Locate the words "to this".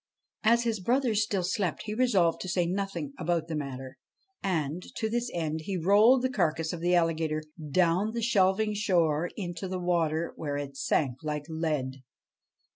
4.95-5.29